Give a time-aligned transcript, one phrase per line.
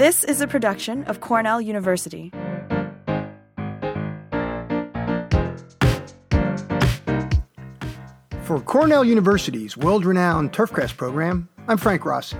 [0.00, 2.30] This is a production of Cornell University.
[8.44, 12.38] For Cornell University's world renowned Turfgrass program, I'm Frank Rossi.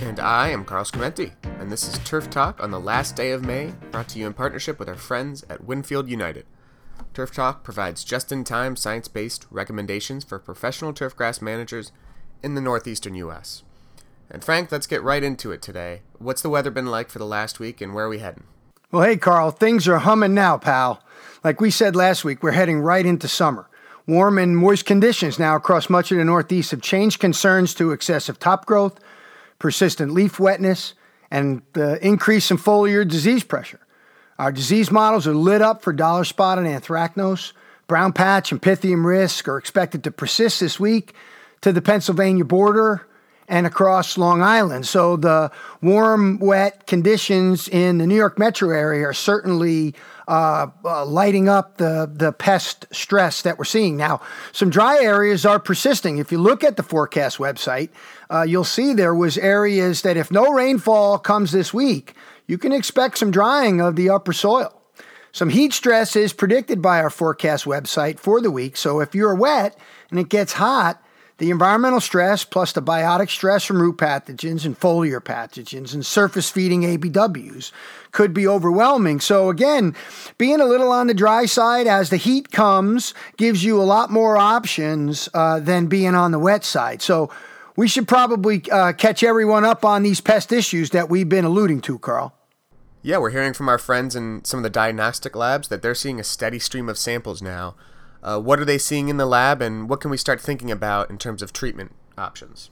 [0.00, 3.44] And I am Carl Schimenti, and this is Turf Talk on the last day of
[3.44, 6.46] May, brought to you in partnership with our friends at Winfield United.
[7.12, 11.92] Turf Talk provides just in time science based recommendations for professional turfgrass managers
[12.42, 13.64] in the northeastern U.S.
[14.32, 16.00] And Frank, let's get right into it today.
[16.18, 18.44] What's the weather been like for the last week, and where are we heading?
[18.90, 21.02] Well, hey, Carl, things are humming now, pal.
[21.44, 23.68] Like we said last week, we're heading right into summer.
[24.06, 28.38] Warm and moist conditions now across much of the Northeast have changed concerns to excessive
[28.38, 28.98] top growth,
[29.58, 30.94] persistent leaf wetness,
[31.30, 33.80] and the increase in foliar disease pressure.
[34.38, 37.52] Our disease models are lit up for dollar spot and anthracnose.
[37.86, 41.12] Brown patch and pythium risk are expected to persist this week
[41.60, 43.06] to the Pennsylvania border
[43.48, 44.86] and across Long Island.
[44.86, 49.94] So the warm, wet conditions in the New York metro area are certainly
[50.28, 53.96] uh, uh, lighting up the, the pest stress that we're seeing.
[53.96, 54.20] Now,
[54.52, 56.18] some dry areas are persisting.
[56.18, 57.90] If you look at the forecast website,
[58.30, 62.14] uh, you'll see there was areas that if no rainfall comes this week,
[62.46, 64.80] you can expect some drying of the upper soil.
[65.32, 68.76] Some heat stress is predicted by our forecast website for the week.
[68.76, 69.78] So if you're wet
[70.10, 71.02] and it gets hot,
[71.38, 76.50] the environmental stress plus the biotic stress from root pathogens and foliar pathogens and surface
[76.50, 77.72] feeding ABWs
[78.12, 79.20] could be overwhelming.
[79.20, 79.94] So, again,
[80.38, 84.10] being a little on the dry side as the heat comes gives you a lot
[84.10, 87.02] more options uh, than being on the wet side.
[87.02, 87.30] So,
[87.74, 91.80] we should probably uh, catch everyone up on these pest issues that we've been alluding
[91.82, 92.34] to, Carl.
[93.02, 96.20] Yeah, we're hearing from our friends in some of the diagnostic labs that they're seeing
[96.20, 97.74] a steady stream of samples now.
[98.22, 101.10] Uh, what are they seeing in the lab, and what can we start thinking about
[101.10, 102.70] in terms of treatment options?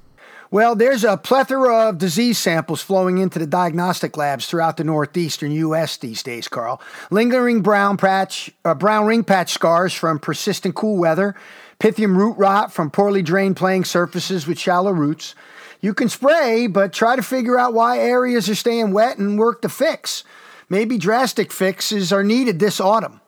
[0.53, 5.53] Well, there's a plethora of disease samples flowing into the diagnostic labs throughout the northeastern
[5.53, 5.97] U.S.
[5.97, 6.83] these days, Carl.
[7.13, 11.37] Lingering brown patch, uh, brown ring patch scars from persistent cool weather,
[11.79, 15.37] Pythium root rot from poorly drained playing surfaces with shallow roots.
[15.81, 19.63] You can spray, but try to figure out why areas are staying wet and work
[19.63, 20.25] to fix.
[20.69, 23.21] Maybe drastic fixes are needed this autumn.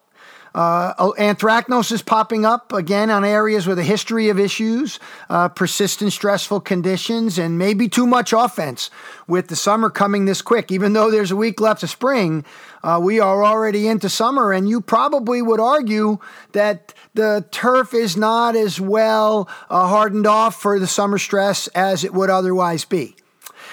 [0.55, 4.99] Uh, anthracnose is popping up again on areas with a history of issues,
[5.31, 8.91] uh, persistent stressful conditions, and maybe too much offense
[9.27, 10.71] with the summer coming this quick.
[10.71, 12.45] Even though there's a week left of spring,
[12.83, 16.19] uh, we are already into summer, and you probably would argue
[16.53, 22.05] that the turf is not as well uh, hardened off for the summer stress as
[22.05, 23.17] it would otherwise be.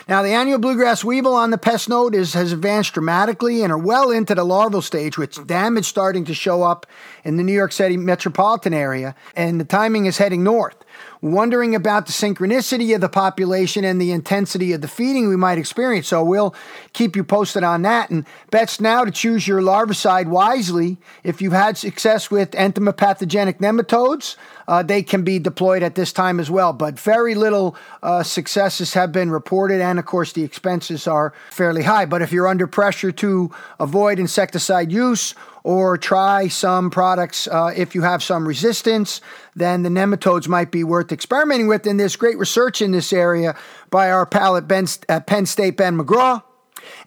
[0.09, 3.78] Now, the annual bluegrass weevil on the pest node is, has advanced dramatically and are
[3.78, 6.88] well into the larval stage, with damage starting to show up
[7.24, 10.84] in the New York City metropolitan area, and the timing is heading north
[11.22, 15.58] wondering about the synchronicity of the population and the intensity of the feeding we might
[15.58, 16.08] experience.
[16.08, 16.56] So we'll
[16.94, 18.09] keep you posted on that.
[18.09, 20.98] And best now to choose your larvicide wisely.
[21.24, 24.36] If you've had success with entomopathogenic nematodes,
[24.69, 26.74] uh, they can be deployed at this time as well.
[26.74, 31.81] But very little uh, successes have been reported, and of course, the expenses are fairly
[31.81, 32.06] high.
[32.06, 37.96] But if you're under pressure to avoid insecticide use or try some products uh, if
[37.96, 39.22] you have some resistance,
[39.56, 41.88] then the nematodes might be worth experimenting with.
[41.88, 43.57] And there's great research in this area
[43.90, 46.44] by our pal at, ben, at Penn State, Ben McGraw,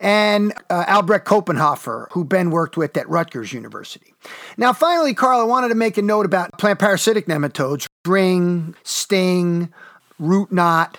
[0.00, 4.12] and uh, Albrecht Koppenhofer, who Ben worked with at Rutgers University.
[4.56, 9.72] Now, finally, Carl, I wanted to make a note about plant parasitic nematodes ring, sting,
[10.19, 10.99] root knot.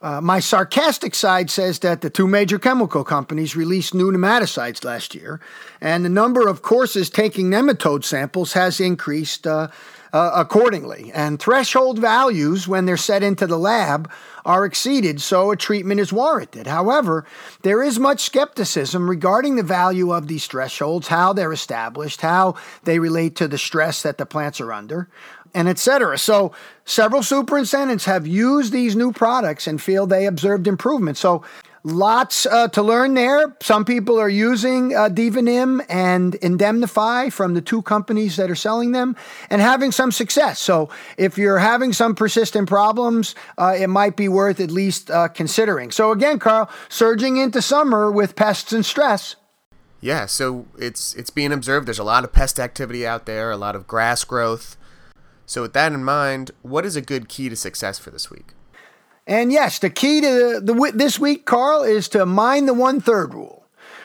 [0.00, 5.14] Uh, my sarcastic side says that the two major chemical companies released new nematicides last
[5.14, 5.40] year,
[5.80, 9.68] and the number of courses taking nematode samples has increased uh,
[10.12, 11.10] uh, accordingly.
[11.14, 14.10] And threshold values, when they're set into the lab,
[14.44, 16.66] are exceeded, so a treatment is warranted.
[16.66, 17.24] However,
[17.62, 22.98] there is much skepticism regarding the value of these thresholds, how they're established, how they
[22.98, 25.08] relate to the stress that the plants are under
[25.54, 26.18] and etc.
[26.18, 26.52] So
[26.84, 31.18] several superintendents have used these new products and feel they observed improvement.
[31.18, 31.44] So
[31.84, 33.56] lots uh, to learn there.
[33.60, 38.92] Some people are using uh, Divanem and Indemnify from the two companies that are selling
[38.92, 39.16] them
[39.50, 40.60] and having some success.
[40.60, 45.28] So if you're having some persistent problems, uh, it might be worth at least uh,
[45.28, 45.90] considering.
[45.90, 49.36] So again, Carl, surging into summer with pests and stress.
[50.00, 51.86] Yeah, so it's it's being observed.
[51.86, 54.76] There's a lot of pest activity out there, a lot of grass growth.
[55.46, 58.52] So, with that in mind, what is a good key to success for this week?
[59.26, 63.00] And yes, the key to the, the this week, Carl, is to mind the one
[63.00, 63.62] third rule.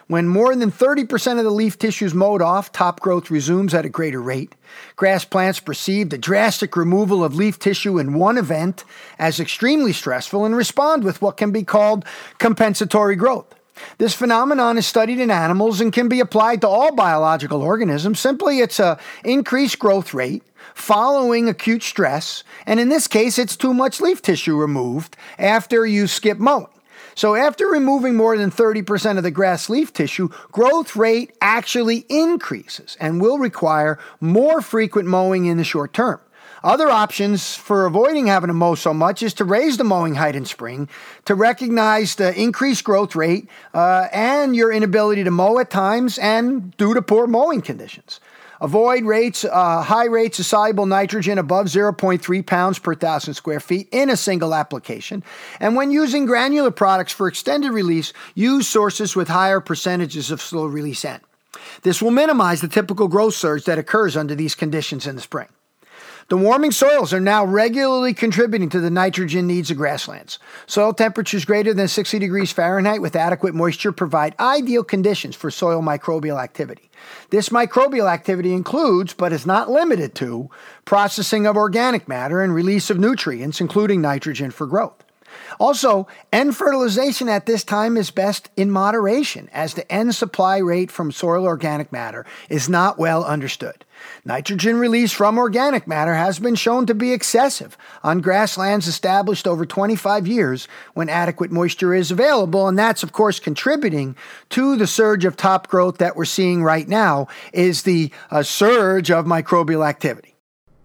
[0.07, 3.83] When more than 30% of the leaf tissue is mowed off, top growth resumes at
[3.83, 4.55] a greater rate.
[4.95, 8.85] Grass plants perceive the drastic removal of leaf tissue in one event
[9.19, 12.05] as extremely stressful and respond with what can be called
[12.37, 13.53] compensatory growth.
[13.97, 18.19] This phenomenon is studied in animals and can be applied to all biological organisms.
[18.19, 20.41] Simply, it's a increased growth rate
[20.73, 26.07] following acute stress, and in this case, it's too much leaf tissue removed after you
[26.07, 26.67] skip mowing.
[27.15, 32.95] So, after removing more than 30% of the grass leaf tissue, growth rate actually increases
[32.99, 36.19] and will require more frequent mowing in the short term.
[36.63, 40.35] Other options for avoiding having to mow so much is to raise the mowing height
[40.35, 40.89] in spring
[41.25, 46.75] to recognize the increased growth rate uh, and your inability to mow at times and
[46.77, 48.19] due to poor mowing conditions.
[48.59, 53.87] Avoid rates, uh, high rates of soluble nitrogen above 0.3 pounds per thousand square feet
[53.91, 55.23] in a single application.
[55.59, 60.65] And when using granular products for extended release, use sources with higher percentages of slow
[60.65, 61.21] release N.
[61.83, 65.47] This will minimize the typical growth surge that occurs under these conditions in the spring.
[66.29, 70.39] The warming soils are now regularly contributing to the nitrogen needs of grasslands.
[70.65, 75.81] Soil temperatures greater than 60 degrees Fahrenheit with adequate moisture provide ideal conditions for soil
[75.81, 76.89] microbial activity.
[77.29, 80.49] This microbial activity includes, but is not limited to,
[80.83, 85.06] processing of organic matter and release of nutrients, including nitrogen for growth.
[85.59, 90.91] Also, N fertilization at this time is best in moderation, as the N supply rate
[90.91, 93.85] from soil organic matter is not well understood.
[94.25, 99.65] Nitrogen release from organic matter has been shown to be excessive on grasslands established over
[99.65, 104.15] 25 years when adequate moisture is available, and that's of course contributing
[104.49, 109.09] to the surge of top growth that we're seeing right now is the uh, surge
[109.09, 110.35] of microbial activity.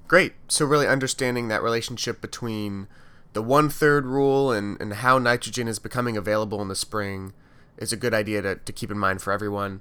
[0.08, 0.34] Great.
[0.48, 2.86] So really understanding that relationship between
[3.32, 7.32] the one third rule and, and how nitrogen is becoming available in the spring
[7.79, 9.81] is a good idea to, to keep in mind for everyone.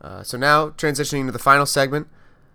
[0.00, 2.08] Uh, so now transitioning to the final segment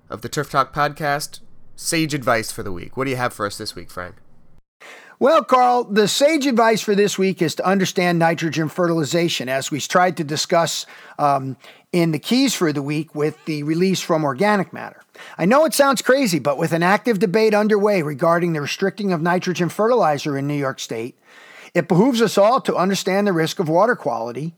[0.10, 1.40] of the Turf Talk podcast,
[1.76, 2.96] sage advice for the week.
[2.96, 4.16] What do you have for us this week, Frank?
[5.22, 9.80] Well, Carl, the sage advice for this week is to understand nitrogen fertilization, as we
[9.80, 10.88] tried to discuss
[11.20, 11.58] um,
[11.92, 15.04] in the keys for the week with the release from organic matter.
[15.38, 19.22] I know it sounds crazy, but with an active debate underway regarding the restricting of
[19.22, 21.16] nitrogen fertilizer in New York State,
[21.76, 24.56] it behooves us all to understand the risk of water quality,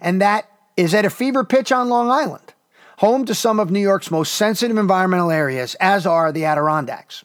[0.00, 2.54] and that is at a fever pitch on Long Island,
[2.98, 7.24] home to some of New York's most sensitive environmental areas, as are the Adirondacks.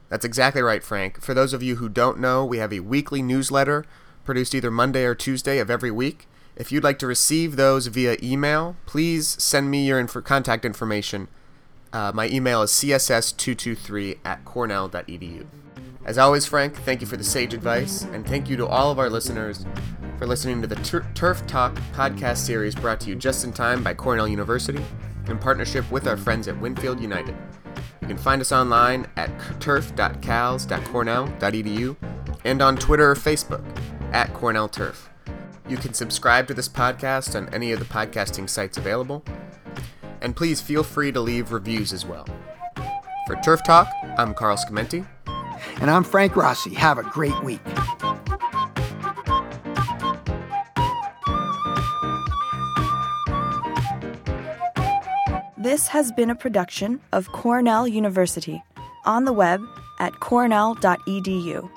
[0.09, 1.21] That's exactly right, Frank.
[1.21, 3.85] For those of you who don't know, we have a weekly newsletter
[4.23, 6.27] produced either Monday or Tuesday of every week.
[6.55, 11.27] If you'd like to receive those via email, please send me your inf- contact information
[11.95, 15.45] uh, my email is css223 at cornell.edu.
[16.03, 18.99] As always, Frank, thank you for the sage advice, and thank you to all of
[18.99, 19.65] our listeners
[20.19, 23.81] for listening to the Tur- Turf Talk podcast series brought to you just in time
[23.81, 24.83] by Cornell University
[25.27, 27.33] in partnership with our friends at Winfield United.
[28.01, 31.95] You can find us online at turf.cals.cornell.edu
[32.43, 33.63] and on Twitter or Facebook
[34.11, 35.09] at Cornell Turf.
[35.67, 39.23] You can subscribe to this podcast on any of the podcasting sites available
[40.25, 42.25] and please feel free to leave reviews as well.
[43.27, 45.05] For Turf Talk, I'm Carl Schimenti.
[45.79, 46.73] And I'm Frank Rossi.
[46.73, 47.61] Have a great week.
[55.57, 58.63] This has been a production of Cornell University
[59.05, 59.61] on the web
[59.99, 61.69] at cornell.edu.